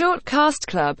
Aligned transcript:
Shortcast 0.00 0.66
Club. 0.66 0.96